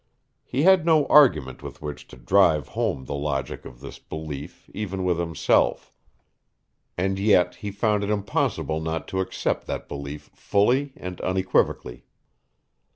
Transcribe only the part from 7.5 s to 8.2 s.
he found it